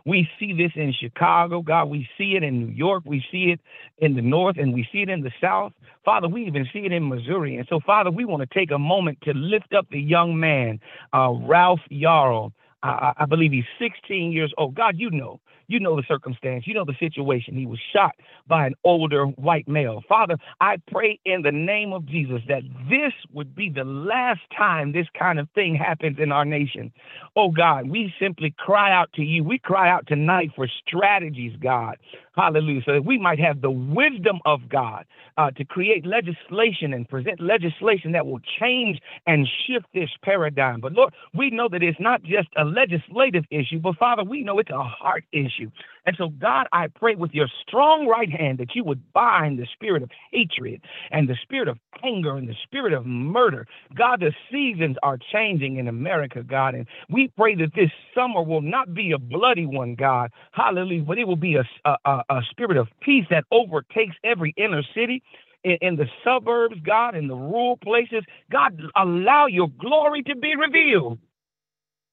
We 0.06 0.28
see 0.38 0.54
this 0.54 0.72
in 0.76 0.94
Chicago, 0.98 1.60
God. 1.60 1.90
We 1.90 2.08
see 2.16 2.34
it 2.36 2.42
in 2.42 2.58
New 2.58 2.72
York. 2.72 3.04
We 3.06 3.22
see 3.30 3.52
it 3.52 3.60
in 3.98 4.14
the 4.14 4.22
North 4.22 4.56
and 4.58 4.72
we 4.72 4.88
see 4.90 5.02
it 5.02 5.10
in 5.10 5.20
the 5.20 5.30
South. 5.40 5.72
Father, 6.04 6.28
we 6.28 6.46
even 6.46 6.66
see 6.72 6.80
it 6.80 6.92
in 6.92 7.08
Missouri. 7.08 7.56
And 7.56 7.66
so, 7.68 7.80
Father, 7.84 8.10
we 8.10 8.24
want 8.24 8.40
to 8.48 8.58
take 8.58 8.70
a 8.70 8.78
moment 8.78 9.18
to 9.22 9.34
lift 9.34 9.74
up 9.74 9.86
the 9.90 10.00
young 10.00 10.40
man, 10.40 10.80
uh, 11.12 11.32
Ralph 11.42 11.80
Yarl. 11.90 12.52
I, 12.82 13.12
I 13.18 13.26
believe 13.26 13.52
he's 13.52 13.64
16 13.78 14.32
years 14.32 14.52
old. 14.58 14.74
God, 14.74 14.94
you 14.96 15.10
know. 15.10 15.40
You 15.70 15.78
know 15.78 15.94
the 15.94 16.02
circumstance. 16.08 16.66
You 16.66 16.74
know 16.74 16.84
the 16.84 16.96
situation. 16.98 17.54
He 17.54 17.64
was 17.64 17.78
shot 17.92 18.16
by 18.48 18.66
an 18.66 18.74
older 18.82 19.26
white 19.26 19.68
male. 19.68 20.02
Father, 20.08 20.34
I 20.60 20.78
pray 20.90 21.20
in 21.24 21.42
the 21.42 21.52
name 21.52 21.92
of 21.92 22.06
Jesus 22.06 22.42
that 22.48 22.62
this 22.90 23.12
would 23.32 23.54
be 23.54 23.70
the 23.70 23.84
last 23.84 24.40
time 24.56 24.90
this 24.90 25.06
kind 25.16 25.38
of 25.38 25.48
thing 25.54 25.76
happens 25.76 26.18
in 26.18 26.32
our 26.32 26.44
nation. 26.44 26.92
Oh 27.36 27.52
God, 27.52 27.88
we 27.88 28.12
simply 28.18 28.52
cry 28.58 28.92
out 28.92 29.12
to 29.12 29.22
you. 29.22 29.44
We 29.44 29.60
cry 29.60 29.88
out 29.88 30.08
tonight 30.08 30.50
for 30.56 30.66
strategies, 30.84 31.56
God. 31.62 31.98
Hallelujah. 32.36 32.82
So 32.86 32.92
that 32.92 33.04
we 33.04 33.18
might 33.18 33.40
have 33.40 33.60
the 33.60 33.70
wisdom 33.70 34.38
of 34.46 34.68
God 34.68 35.04
uh, 35.36 35.50
to 35.52 35.64
create 35.64 36.06
legislation 36.06 36.94
and 36.94 37.08
present 37.08 37.40
legislation 37.40 38.12
that 38.12 38.24
will 38.24 38.40
change 38.60 39.00
and 39.26 39.48
shift 39.66 39.86
this 39.94 40.10
paradigm. 40.22 40.80
But 40.80 40.92
Lord, 40.92 41.12
we 41.34 41.50
know 41.50 41.68
that 41.70 41.82
it's 41.82 41.98
not 42.00 42.22
just 42.22 42.48
a 42.56 42.64
legislative 42.64 43.44
issue, 43.50 43.80
but 43.80 43.96
Father, 43.96 44.22
we 44.22 44.44
know 44.44 44.58
it's 44.60 44.70
a 44.70 44.82
heart 44.82 45.24
issue. 45.32 45.70
And 46.06 46.16
so, 46.16 46.28
God, 46.28 46.66
I 46.72 46.88
pray 46.88 47.14
with 47.14 47.32
your 47.32 47.48
strong 47.66 48.06
right 48.06 48.30
hand 48.30 48.58
that 48.58 48.74
you 48.74 48.84
would 48.84 49.12
bind 49.12 49.58
the 49.58 49.66
spirit 49.72 50.02
of 50.02 50.10
hatred 50.32 50.82
and 51.10 51.28
the 51.28 51.36
spirit 51.42 51.68
of 51.68 51.78
anger 52.04 52.36
and 52.36 52.48
the 52.48 52.56
spirit 52.64 52.92
of 52.92 53.06
murder. 53.06 53.66
God, 53.94 54.20
the 54.20 54.32
seasons 54.50 54.96
are 55.02 55.18
changing 55.32 55.76
in 55.76 55.88
America, 55.88 56.42
God. 56.42 56.74
And 56.74 56.86
we 57.08 57.28
pray 57.36 57.54
that 57.56 57.74
this 57.74 57.90
summer 58.14 58.42
will 58.42 58.62
not 58.62 58.94
be 58.94 59.12
a 59.12 59.18
bloody 59.18 59.66
one, 59.66 59.94
God. 59.94 60.30
Hallelujah. 60.52 61.02
But 61.02 61.18
it 61.18 61.26
will 61.26 61.36
be 61.36 61.56
a, 61.56 61.64
a, 61.84 62.22
a 62.30 62.40
spirit 62.50 62.76
of 62.76 62.88
peace 63.00 63.26
that 63.30 63.44
overtakes 63.50 64.16
every 64.24 64.54
inner 64.56 64.82
city 64.94 65.22
in, 65.64 65.78
in, 65.82 65.96
the 65.96 66.06
suburbs, 66.24 66.76
God, 66.84 67.14
in 67.14 67.28
the 67.28 67.34
rural 67.34 67.76
places. 67.76 68.24
God, 68.50 68.80
allow 68.96 69.46
your 69.46 69.68
glory 69.78 70.22
to 70.24 70.34
be 70.36 70.56
revealed. 70.56 71.18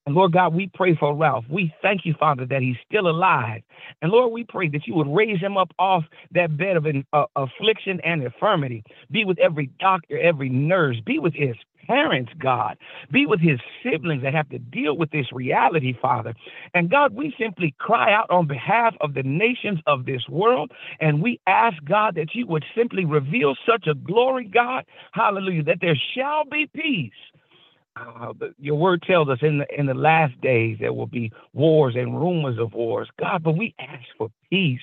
And 0.07 0.15
Lord 0.15 0.31
God, 0.31 0.55
we 0.55 0.71
pray 0.73 0.95
for 0.95 1.13
Ralph. 1.13 1.43
We 1.49 1.73
thank 1.81 2.05
you, 2.05 2.15
Father, 2.17 2.45
that 2.45 2.61
he's 2.61 2.77
still 2.89 3.09
alive. 3.09 3.61
And 4.01 4.09
Lord, 4.09 4.31
we 4.31 4.45
pray 4.45 4.69
that 4.69 4.87
you 4.87 4.95
would 4.95 5.13
raise 5.13 5.41
him 5.41 5.57
up 5.57 5.69
off 5.79 6.05
that 6.31 6.55
bed 6.57 6.77
of 6.77 6.87
uh, 7.11 7.25
affliction 7.35 7.99
and 8.05 8.23
infirmity. 8.23 8.85
Be 9.11 9.25
with 9.25 9.37
every 9.37 9.69
doctor, 9.81 10.17
every 10.17 10.47
nurse. 10.47 10.95
Be 11.05 11.19
with 11.19 11.33
his 11.33 11.57
parents, 11.87 12.31
God. 12.39 12.77
Be 13.11 13.25
with 13.25 13.41
his 13.41 13.59
siblings 13.83 14.23
that 14.23 14.33
have 14.33 14.47
to 14.51 14.59
deal 14.59 14.95
with 14.95 15.11
this 15.11 15.27
reality, 15.33 15.93
Father. 16.01 16.33
And 16.73 16.89
God, 16.89 17.13
we 17.13 17.35
simply 17.37 17.75
cry 17.77 18.13
out 18.13 18.29
on 18.29 18.47
behalf 18.47 18.95
of 19.01 19.13
the 19.13 19.23
nations 19.23 19.79
of 19.87 20.05
this 20.05 20.21
world. 20.29 20.71
And 21.01 21.21
we 21.21 21.41
ask, 21.47 21.75
God, 21.83 22.15
that 22.15 22.33
you 22.33 22.47
would 22.47 22.63
simply 22.77 23.03
reveal 23.03 23.55
such 23.69 23.87
a 23.87 23.93
glory, 23.93 24.45
God. 24.45 24.85
Hallelujah, 25.11 25.63
that 25.63 25.79
there 25.81 25.99
shall 26.15 26.45
be 26.45 26.69
peace 26.73 27.11
uh, 28.21 28.33
your 28.59 28.75
word 28.75 29.03
tells 29.03 29.29
us 29.29 29.39
in 29.41 29.59
the 29.59 29.65
in 29.77 29.85
the 29.85 29.93
last 29.93 30.39
days 30.41 30.77
there 30.79 30.93
will 30.93 31.07
be 31.07 31.31
wars 31.53 31.95
and 31.95 32.19
rumors 32.19 32.59
of 32.59 32.73
wars. 32.73 33.09
God, 33.19 33.43
but 33.43 33.57
we 33.57 33.75
ask 33.79 34.05
for 34.17 34.29
peace. 34.49 34.79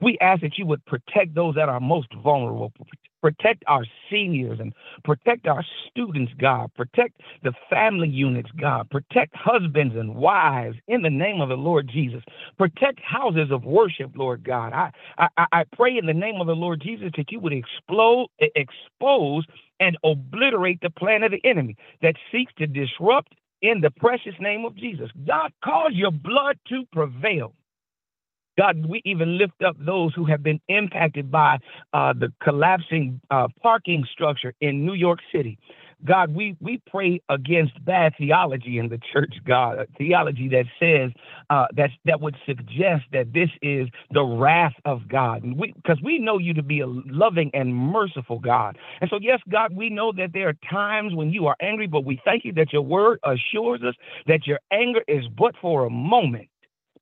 We 0.00 0.18
ask 0.20 0.42
that 0.42 0.58
you 0.58 0.66
would 0.66 0.84
protect 0.86 1.34
those 1.34 1.54
that 1.56 1.68
are 1.68 1.80
most 1.80 2.08
vulnerable, 2.22 2.72
protect 3.20 3.64
our 3.66 3.84
seniors 4.10 4.60
and 4.60 4.72
protect 5.04 5.46
our 5.46 5.64
students, 5.90 6.32
God. 6.38 6.70
Protect 6.74 7.20
the 7.42 7.52
family 7.70 8.08
units, 8.08 8.50
God. 8.60 8.88
Protect 8.90 9.34
husbands 9.34 9.94
and 9.96 10.14
wives 10.14 10.76
in 10.88 11.02
the 11.02 11.10
name 11.10 11.40
of 11.40 11.48
the 11.48 11.56
Lord 11.56 11.88
Jesus. 11.92 12.22
Protect 12.58 13.00
houses 13.00 13.50
of 13.50 13.64
worship, 13.64 14.12
Lord 14.16 14.44
God. 14.44 14.72
I 14.72 14.90
I, 15.18 15.46
I 15.52 15.64
pray 15.76 15.96
in 15.96 16.06
the 16.06 16.14
name 16.14 16.40
of 16.40 16.46
the 16.46 16.54
Lord 16.54 16.80
Jesus 16.80 17.10
that 17.16 17.32
you 17.32 17.40
would 17.40 17.52
explode, 17.52 18.28
expose 18.38 19.44
and 19.80 19.96
obliterate 20.04 20.80
the 20.80 20.90
plan 20.90 21.22
of 21.22 21.30
the 21.30 21.40
enemy 21.44 21.76
that 22.02 22.14
seeks 22.32 22.52
to 22.58 22.66
disrupt 22.66 23.34
in 23.62 23.80
the 23.80 23.90
precious 23.90 24.34
name 24.40 24.64
of 24.64 24.76
Jesus. 24.76 25.10
God, 25.26 25.52
cause 25.64 25.92
your 25.92 26.10
blood 26.10 26.58
to 26.68 26.84
prevail. 26.92 27.54
God, 28.58 28.86
we 28.86 29.02
even 29.04 29.36
lift 29.36 29.62
up 29.66 29.76
those 29.78 30.14
who 30.14 30.24
have 30.24 30.42
been 30.42 30.60
impacted 30.68 31.30
by 31.30 31.58
uh, 31.92 32.14
the 32.14 32.32
collapsing 32.42 33.20
uh, 33.30 33.48
parking 33.62 34.04
structure 34.10 34.54
in 34.60 34.86
New 34.86 34.94
York 34.94 35.18
City. 35.34 35.58
God, 36.06 36.34
we, 36.34 36.56
we 36.60 36.80
pray 36.90 37.20
against 37.28 37.84
bad 37.84 38.14
theology 38.16 38.78
in 38.78 38.88
the 38.88 38.98
church, 39.12 39.34
God, 39.46 39.86
theology 39.98 40.48
that 40.48 40.64
says 40.80 41.12
uh, 41.50 41.66
that 41.76 41.90
that 42.04 42.20
would 42.20 42.36
suggest 42.46 43.04
that 43.12 43.32
this 43.32 43.50
is 43.62 43.88
the 44.10 44.22
wrath 44.22 44.74
of 44.84 45.08
God, 45.08 45.42
because 45.42 45.98
we, 46.02 46.16
we 46.16 46.18
know 46.18 46.38
you 46.38 46.54
to 46.54 46.62
be 46.62 46.80
a 46.80 46.86
loving 46.86 47.50
and 47.52 47.74
merciful 47.74 48.38
God. 48.38 48.78
And 49.00 49.10
so, 49.10 49.18
yes, 49.20 49.40
God, 49.50 49.74
we 49.74 49.90
know 49.90 50.12
that 50.12 50.30
there 50.32 50.48
are 50.48 50.56
times 50.70 51.14
when 51.14 51.30
you 51.30 51.46
are 51.46 51.56
angry, 51.60 51.86
but 51.86 52.04
we 52.04 52.20
thank 52.24 52.44
you 52.44 52.52
that 52.54 52.72
your 52.72 52.82
word 52.82 53.18
assures 53.24 53.82
us 53.82 53.94
that 54.26 54.46
your 54.46 54.60
anger 54.70 55.02
is 55.08 55.24
but 55.36 55.54
for 55.60 55.86
a 55.86 55.90
moment 55.90 56.48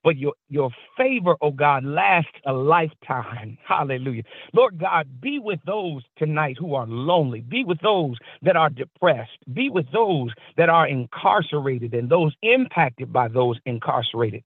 but 0.05 0.19
your, 0.19 0.35
your 0.51 0.71
favor, 0.97 1.37
oh 1.43 1.51
God, 1.51 1.85
lasts 1.85 2.31
a 2.47 2.53
lifetime. 2.53 3.59
Hallelujah. 3.69 4.25
Lord 4.53 4.79
God, 4.79 5.21
be 5.21 5.41
with 5.41 5.61
those 5.67 6.03
tonight 6.19 6.57
who 6.61 6.75
are 6.75 6.87
lonely. 6.87 7.41
Be 7.41 7.65
with 7.65 7.81
those 7.81 8.17
that 8.43 8.57
are 8.57 8.71
depressed. 8.71 9.39
Be 9.53 9.71
with 9.71 9.87
those 9.93 10.31
that 10.59 10.69
are 10.69 10.87
incarcerated 10.87 11.95
and 11.95 12.11
those 12.11 12.35
impacted 12.43 13.13
by 13.13 13.29
those 13.29 13.59
incarcerated. 13.67 14.45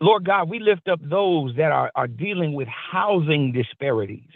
Lord 0.00 0.24
God, 0.24 0.48
we 0.48 0.60
lift 0.60 0.88
up 0.88 1.00
those 1.02 1.54
that 1.56 1.72
are, 1.72 1.90
are 1.96 2.08
dealing 2.08 2.54
with 2.54 2.68
housing 2.68 3.52
disparities 3.52 4.28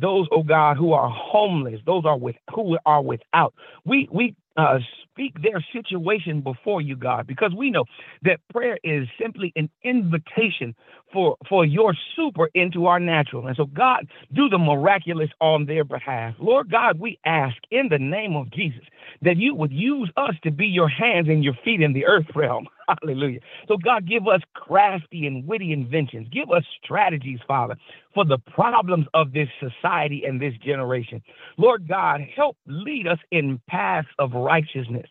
those, 0.00 0.28
oh 0.30 0.44
God, 0.44 0.76
who 0.76 0.92
are 0.92 1.10
homeless, 1.10 1.80
those 1.84 2.04
are 2.04 2.18
with 2.18 2.36
who 2.54 2.78
are 2.86 3.02
without. 3.02 3.54
We 3.84 4.08
we 4.12 4.36
uh, 4.56 4.78
speak 5.18 5.34
their 5.42 5.64
situation 5.72 6.40
before 6.40 6.80
you, 6.80 6.94
God, 6.94 7.26
because 7.26 7.52
we 7.56 7.70
know 7.70 7.84
that 8.22 8.38
prayer 8.52 8.78
is 8.84 9.08
simply 9.20 9.52
an 9.56 9.68
invitation 9.82 10.76
for, 11.12 11.36
for 11.48 11.64
your 11.64 11.94
super 12.14 12.48
into 12.54 12.86
our 12.86 13.00
natural. 13.00 13.46
And 13.46 13.56
so, 13.56 13.66
God, 13.66 14.06
do 14.32 14.48
the 14.48 14.58
miraculous 14.58 15.30
on 15.40 15.66
their 15.66 15.84
behalf. 15.84 16.34
Lord 16.38 16.70
God, 16.70 17.00
we 17.00 17.18
ask 17.24 17.56
in 17.70 17.88
the 17.90 17.98
name 17.98 18.36
of 18.36 18.50
Jesus 18.52 18.82
that 19.22 19.36
you 19.36 19.54
would 19.54 19.72
use 19.72 20.10
us 20.16 20.34
to 20.44 20.50
be 20.50 20.66
your 20.66 20.88
hands 20.88 21.28
and 21.28 21.42
your 21.42 21.54
feet 21.64 21.80
in 21.80 21.92
the 21.92 22.04
earth 22.06 22.26
realm. 22.34 22.68
Hallelujah. 23.02 23.40
So, 23.66 23.76
God, 23.76 24.08
give 24.08 24.26
us 24.26 24.40
crafty 24.54 25.26
and 25.26 25.46
witty 25.46 25.72
inventions. 25.72 26.28
Give 26.32 26.50
us 26.50 26.64
strategies, 26.82 27.38
Father, 27.46 27.76
for 28.14 28.24
the 28.24 28.38
problems 28.38 29.06
of 29.14 29.32
this 29.32 29.48
society 29.60 30.22
and 30.26 30.40
this 30.40 30.54
generation. 30.64 31.22
Lord 31.56 31.88
God, 31.88 32.20
help 32.34 32.56
lead 32.66 33.06
us 33.06 33.18
in 33.30 33.60
paths 33.68 34.08
of 34.18 34.32
righteousness. 34.32 35.07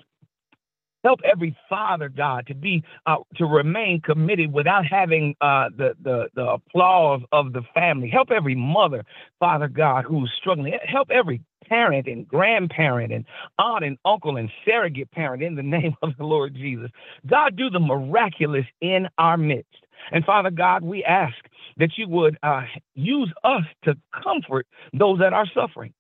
Help 1.04 1.20
every 1.24 1.56
father, 1.70 2.10
God, 2.10 2.48
to 2.48 2.56
be 2.56 2.84
uh, 3.06 3.18
to 3.36 3.46
remain 3.46 4.02
committed 4.02 4.52
without 4.52 4.86
having 4.86 5.36
uh, 5.42 5.70
the, 5.76 5.94
the 6.02 6.28
the 6.36 6.46
applause 6.46 7.22
of 7.32 7.54
the 7.54 7.62
family. 7.74 8.10
Help 8.10 8.32
every 8.32 8.56
mother, 8.56 9.04
Father 9.40 9.68
God, 9.68 10.06
who's 10.06 10.32
struggling. 10.38 10.78
Help 10.86 11.10
every 11.12 11.42
parent 11.68 12.08
and 12.08 12.28
grandparent 12.28 13.12
and 13.14 13.26
aunt 13.60 13.84
and 13.84 13.98
uncle 14.06 14.38
and 14.38 14.50
surrogate 14.66 15.12
parent 15.12 15.44
in 15.44 15.56
the 15.56 15.64
name 15.78 15.96
of 16.02 16.12
the 16.18 16.24
Lord 16.24 16.56
Jesus. 16.56 16.90
God, 17.26 17.56
do 17.56 17.70
the 17.70 17.80
miraculous 17.80 18.66
in 18.82 19.08
our 19.18 19.38
midst. 19.38 19.76
And 20.12 20.24
Father 20.26 20.52
God, 20.52 20.84
we 20.84 21.04
ask 21.04 21.36
that 21.78 21.92
you 21.98 22.08
would 22.08 22.38
uh, 22.44 22.64
use 22.96 23.32
us 23.44 23.64
to 23.84 23.96
comfort 24.24 24.68
those 24.94 25.20
that 25.20 25.34
are 25.34 25.48
suffering. 25.54 25.94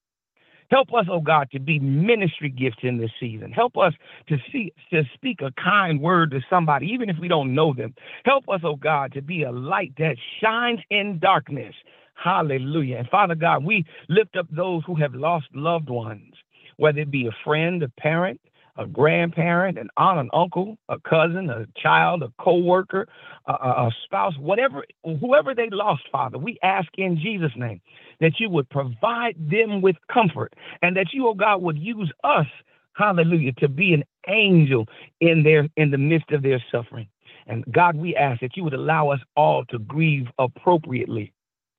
Help 0.69 0.93
us, 0.93 1.05
oh 1.09 1.21
God, 1.21 1.49
to 1.51 1.59
be 1.59 1.79
ministry 1.79 2.49
gifts 2.49 2.79
in 2.83 2.97
this 2.97 3.11
season. 3.19 3.51
Help 3.51 3.77
us 3.77 3.93
to 4.27 4.37
see 4.51 4.73
to 4.91 5.03
speak 5.13 5.41
a 5.41 5.51
kind 5.61 6.01
word 6.01 6.31
to 6.31 6.41
somebody, 6.49 6.87
even 6.87 7.09
if 7.09 7.17
we 7.19 7.27
don't 7.27 7.55
know 7.55 7.73
them. 7.73 7.93
Help 8.25 8.49
us, 8.49 8.61
oh 8.63 8.75
God, 8.75 9.13
to 9.13 9.21
be 9.21 9.43
a 9.43 9.51
light 9.51 9.93
that 9.97 10.17
shines 10.41 10.79
in 10.89 11.19
darkness. 11.19 11.73
Hallelujah. 12.15 12.97
And 12.97 13.07
Father 13.09 13.35
God, 13.35 13.63
we 13.63 13.85
lift 14.09 14.35
up 14.35 14.47
those 14.51 14.83
who 14.85 14.95
have 14.95 15.13
lost 15.13 15.45
loved 15.53 15.89
ones, 15.89 16.33
whether 16.77 16.99
it 16.99 17.11
be 17.11 17.27
a 17.27 17.43
friend, 17.43 17.83
a 17.83 17.89
parent, 17.89 18.41
a 18.77 18.85
grandparent, 18.85 19.77
an 19.77 19.89
aunt, 19.97 20.19
an 20.19 20.29
uncle, 20.33 20.77
a 20.89 20.99
cousin, 20.99 21.49
a 21.49 21.65
child, 21.81 22.23
a 22.23 22.31
co-worker, 22.39 23.07
a, 23.47 23.51
a 23.51 23.91
spouse, 24.03 24.33
whatever, 24.37 24.83
whoever 25.19 25.55
they 25.55 25.69
lost, 25.71 26.03
Father, 26.11 26.37
we 26.37 26.57
ask 26.63 26.87
in 26.97 27.17
Jesus' 27.17 27.51
name 27.55 27.81
that 28.19 28.39
you 28.39 28.49
would 28.49 28.69
provide 28.69 29.35
them 29.39 29.81
with 29.81 29.95
comfort 30.11 30.53
and 30.81 30.95
that 30.95 31.07
you, 31.13 31.27
oh 31.27 31.33
God, 31.33 31.61
would 31.61 31.77
use 31.77 32.11
us, 32.23 32.47
hallelujah, 32.93 33.53
to 33.53 33.67
be 33.67 33.93
an 33.93 34.03
angel 34.27 34.85
in 35.21 35.43
their 35.43 35.67
in 35.77 35.91
the 35.91 35.97
midst 35.97 36.31
of 36.31 36.43
their 36.43 36.63
suffering. 36.71 37.07
And 37.47 37.63
God, 37.71 37.95
we 37.95 38.15
ask 38.15 38.41
that 38.41 38.57
you 38.57 38.63
would 38.63 38.73
allow 38.73 39.09
us 39.09 39.21
all 39.35 39.63
to 39.65 39.79
grieve 39.79 40.27
appropriately 40.37 41.33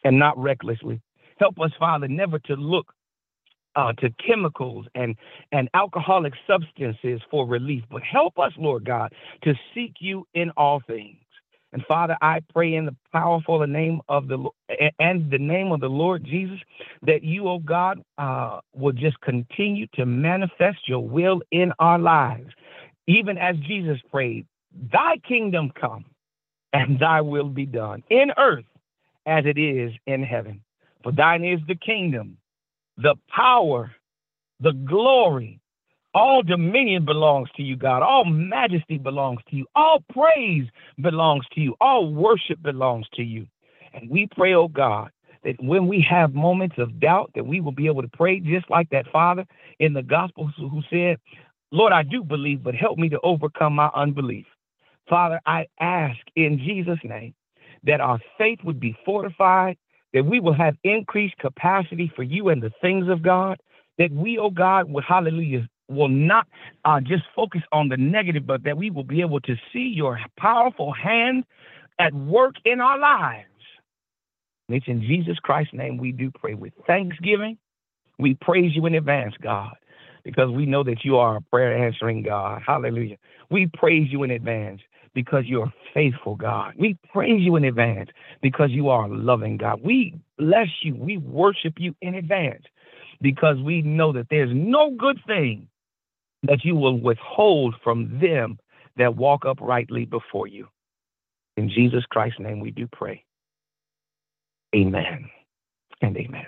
and 0.05 0.19
not 0.19 0.39
recklessly. 0.39 1.01
Help 1.39 1.61
us, 1.61 1.71
Father, 1.79 2.09
never 2.09 2.39
to 2.41 2.55
look 2.55 2.93
uh, 3.77 3.93
to 3.95 4.11
chemicals 4.25 4.87
and 4.95 5.17
and 5.53 5.69
alcoholic 5.75 6.35
substances 6.47 7.21
for 7.31 7.47
relief, 7.47 7.85
but 7.91 8.03
help 8.03 8.39
us, 8.39 8.53
Lord 8.59 8.85
God, 8.85 9.13
to 9.45 9.55
seek 9.75 9.95
you 10.01 10.27
in 10.35 10.51
all 10.57 10.81
things. 10.87 11.19
And 11.73 11.85
Father, 11.87 12.17
I 12.23 12.41
pray 12.53 12.75
in 12.75 12.87
the 12.87 12.97
powerful 13.13 13.67
name 13.67 14.01
of 14.09 14.29
the 14.29 14.49
and 14.99 15.31
the 15.31 15.39
name 15.39 15.71
of 15.73 15.81
the 15.81 15.89
Lord 15.91 16.25
Jesus 16.25 16.59
that 17.03 17.23
you, 17.23 17.49
oh 17.49 17.59
God, 17.59 18.03
uh, 18.17 18.61
will 18.75 18.93
just 18.93 19.21
continue 19.21 19.87
to 19.95 20.07
manifest 20.07 20.89
your 20.89 21.07
will 21.07 21.43
in 21.51 21.73
our 21.79 21.99
lives, 21.99 22.53
even 23.07 23.37
as 23.39 23.57
Jesus 23.59 24.01
prayed, 24.11 24.47
"Thy 24.93 25.19
kingdom 25.19 25.71
come, 25.79 26.07
and 26.73 26.99
Thy 26.99 27.21
will 27.21 27.49
be 27.51 27.67
done 27.67 28.03
in 28.11 28.33
earth 28.39 28.65
as 29.27 29.45
it 29.47 29.59
is 29.59 29.93
in 30.07 30.23
heaven. 30.23 30.63
For 31.03 31.13
Thine 31.13 31.45
is 31.45 31.61
the 31.69 31.77
kingdom, 31.77 32.38
the 32.99 33.15
power, 33.35 33.93
the 34.61 34.73
glory, 34.73 35.61
all 36.15 36.43
dominion 36.43 37.05
belongs 37.05 37.49
to 37.57 37.63
you, 37.63 37.77
God. 37.77 38.03
All 38.03 38.25
majesty 38.25 38.99
belongs 38.99 39.41
to 39.51 39.57
you. 39.57 39.67
All 39.77 40.03
praise 40.13 40.67
belongs 41.01 41.45
to 41.53 41.61
you. 41.61 41.77
All 41.81 42.13
worship 42.13 42.61
belongs 42.63 43.07
to 43.15 43.23
you. 43.23 43.47
And 43.95 44.11
we 44.11 44.29
pray, 44.35 44.55
oh 44.55 44.69
God, 44.69 45.11
that 45.45 45.63
when 45.63 45.87
we 45.87 46.05
have 46.09 46.35
moments 46.35 46.77
of 46.79 46.99
doubt, 46.99 47.31
that 47.35 47.47
we 47.47 47.61
will 47.61 47.73
be 47.73 47.87
able 47.87 48.03
to 48.03 48.09
pray 48.09 48.41
just 48.41 48.69
like 48.69 48.91
that 48.91 49.07
father 49.13 49.47
in 49.79 49.93
the 49.93 50.03
gospel 50.03 50.51
who 50.57 50.83
said, 50.91 51.19
Lord, 51.71 51.93
I 51.93 52.03
do 52.03 52.25
believe, 52.25 52.63
but 52.63 52.75
help 52.75 52.99
me 52.99 53.09
to 53.11 53.21
overcome 53.23 53.75
my 53.75 53.91
unbelief. 53.95 54.47
Father, 55.09 55.41
I 55.47 55.67
ask 55.79 56.19
in 56.35 56.59
Jesus' 56.59 56.99
name 57.05 57.35
that 57.85 58.01
our 58.01 58.19
faith 58.37 58.59
would 58.65 58.81
be 58.81 58.97
fortified, 59.05 59.77
that 60.15 60.25
we 60.25 60.41
will 60.41 60.55
have 60.55 60.75
increased 60.85 61.37
capacity 61.39 62.11
for 62.15 62.23
you 62.23 62.49
and 62.49 62.63
the 62.63 62.73
things 62.81 63.09
of 63.09 63.23
God, 63.23 63.59
that 63.99 64.11
we, 64.13 64.39
oh 64.39 64.51
God, 64.51 64.91
will, 64.91 65.03
hallelujah, 65.03 65.69
will 65.89 66.09
not 66.09 66.47
uh, 66.85 67.01
just 67.01 67.25
focus 67.35 67.63
on 67.73 67.89
the 67.89 67.97
negative, 67.97 68.47
but 68.47 68.65
that 68.65 68.77
we 68.77 68.91
will 68.91 69.05
be 69.05 69.21
able 69.21 69.41
to 69.41 69.57
see 69.73 69.93
your 69.95 70.19
powerful 70.39 70.93
hand 70.93 71.45
at 71.99 72.15
work 72.15 72.55
in 72.65 72.81
our 72.81 72.99
lives. 72.99 73.47
And 74.69 74.77
it's 74.77 74.87
in 74.87 75.01
Jesus 75.01 75.39
Christ's 75.39 75.75
name 75.75 75.99
we 75.99 76.13
do 76.13 76.31
pray 76.31 76.55
with 76.55 76.73
thanksgiving. 76.87 77.59
We 78.19 78.35
praise 78.35 78.75
you 78.75 78.85
in 78.87 78.95
advance, 78.95 79.35
God, 79.41 79.77
because 80.25 80.51
we 80.51 80.67
know 80.67 80.85
that 80.85 81.05
you 81.05 81.17
are 81.17 81.37
a 81.37 81.41
prayer 81.41 81.87
answering 81.87 82.23
God. 82.23 82.63
Hallelujah. 82.67 83.17
We 83.51 83.69
praise 83.73 84.09
you 84.11 84.23
in 84.25 84.31
advance 84.31 84.81
because 85.19 85.47
you're 85.47 85.73
faithful, 85.93 86.37
God. 86.37 86.75
We 86.79 86.97
praise 87.13 87.41
you 87.41 87.57
in 87.57 87.65
advance 87.65 88.09
because 88.41 88.71
you 88.71 88.89
are 88.89 89.09
loving 89.09 89.57
God. 89.57 89.81
We 89.83 90.15
bless 90.39 90.69
you. 90.83 90.95
We 90.95 91.17
worship 91.17 91.75
you 91.77 91.93
in 92.01 92.15
advance 92.15 92.63
because 93.21 93.57
we 93.57 93.83
know 93.83 94.13
that 94.13 94.29
there's 94.31 94.53
no 94.55 94.93
good 94.97 95.19
thing 95.27 95.67
that 96.45 96.65
you 96.65 96.77
will 96.77 97.01
withhold 97.01 97.75
from 97.83 98.21
them 98.21 98.61
that 98.97 99.17
walk 99.17 99.45
uprightly 99.45 100.05
before 100.05 100.47
you. 100.47 100.69
In 101.57 101.69
Jesus 101.69 102.05
Christ's 102.09 102.39
name 102.39 102.61
we 102.61 102.71
do 102.71 102.87
pray. 102.87 103.25
Amen 104.73 105.29
and 106.01 106.17
amen. 106.17 106.47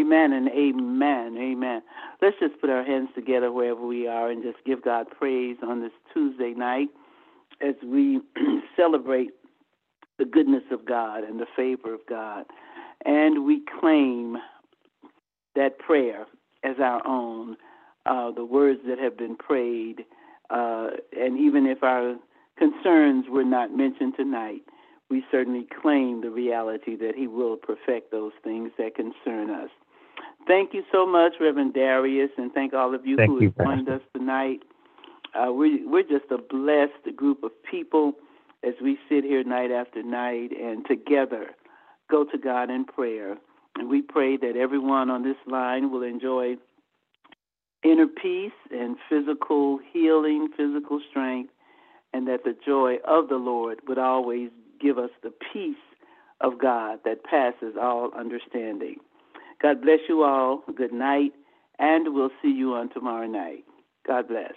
Amen 0.00 0.32
and 0.32 0.48
amen. 0.48 1.36
Amen. 1.38 1.82
Let's 2.20 2.36
just 2.40 2.60
put 2.60 2.70
our 2.70 2.84
hands 2.84 3.08
together 3.14 3.52
wherever 3.52 3.84
we 3.86 4.06
are 4.06 4.30
and 4.30 4.42
just 4.42 4.58
give 4.64 4.82
God 4.82 5.06
praise 5.10 5.56
on 5.62 5.82
this 5.82 5.92
Tuesday 6.12 6.54
night 6.54 6.88
as 7.60 7.74
we 7.84 8.20
celebrate 8.76 9.30
the 10.18 10.24
goodness 10.24 10.64
of 10.70 10.84
God 10.84 11.24
and 11.24 11.40
the 11.40 11.46
favor 11.56 11.94
of 11.94 12.00
God. 12.08 12.44
And 13.04 13.44
we 13.44 13.62
claim 13.80 14.36
that 15.54 15.78
prayer 15.78 16.26
as 16.64 16.76
our 16.82 17.06
own, 17.06 17.56
uh, 18.06 18.30
the 18.32 18.44
words 18.44 18.80
that 18.88 18.98
have 18.98 19.16
been 19.16 19.36
prayed, 19.36 20.04
uh, 20.50 20.88
and 21.16 21.38
even 21.38 21.66
if 21.66 21.82
our 21.82 22.16
concerns 22.58 23.26
were 23.28 23.44
not 23.44 23.76
mentioned 23.76 24.14
tonight, 24.16 24.62
we 25.10 25.24
certainly 25.30 25.66
claim 25.80 26.20
the 26.20 26.30
reality 26.30 26.96
that 26.96 27.14
He 27.16 27.26
will 27.26 27.56
perfect 27.56 28.10
those 28.10 28.32
things 28.42 28.72
that 28.78 28.94
concern 28.94 29.50
us. 29.50 29.70
Thank 30.48 30.72
you 30.72 30.82
so 30.90 31.06
much, 31.06 31.34
Reverend 31.38 31.74
Darius, 31.74 32.30
and 32.38 32.50
thank 32.52 32.72
all 32.72 32.94
of 32.94 33.06
you 33.06 33.16
thank 33.16 33.30
who 33.30 33.42
you, 33.42 33.52
have 33.58 33.66
joined 33.66 33.88
us 33.90 34.00
tonight. 34.16 34.60
Uh, 35.34 35.52
we, 35.52 35.84
we're 35.86 36.02
just 36.02 36.24
a 36.30 36.38
blessed 36.38 37.14
group 37.14 37.44
of 37.44 37.50
people 37.70 38.14
as 38.64 38.72
we 38.82 38.98
sit 39.10 39.24
here 39.24 39.44
night 39.44 39.70
after 39.70 40.02
night 40.02 40.50
and 40.58 40.86
together 40.86 41.50
go 42.10 42.24
to 42.24 42.38
God 42.38 42.70
in 42.70 42.86
prayer. 42.86 43.36
And 43.76 43.90
we 43.90 44.00
pray 44.00 44.38
that 44.38 44.56
everyone 44.56 45.10
on 45.10 45.22
this 45.22 45.36
line 45.46 45.92
will 45.92 46.02
enjoy 46.02 46.56
inner 47.84 48.06
peace 48.06 48.50
and 48.70 48.96
physical 49.06 49.78
healing, 49.92 50.48
physical 50.56 50.98
strength, 51.10 51.52
and 52.14 52.26
that 52.26 52.44
the 52.44 52.56
joy 52.66 52.96
of 53.06 53.28
the 53.28 53.36
Lord 53.36 53.80
would 53.86 53.98
always 53.98 54.48
give 54.80 54.96
us 54.96 55.10
the 55.22 55.32
peace 55.52 55.76
of 56.40 56.58
God 56.58 57.00
that 57.04 57.22
passes 57.22 57.74
all 57.78 58.10
understanding. 58.18 58.96
God 59.62 59.82
bless 59.82 60.00
you 60.08 60.22
all. 60.22 60.62
Good 60.76 60.92
night, 60.92 61.32
and 61.78 62.14
we'll 62.14 62.30
see 62.42 62.50
you 62.50 62.74
on 62.74 62.90
tomorrow 62.90 63.26
night. 63.26 63.64
God 64.06 64.28
bless. 64.28 64.54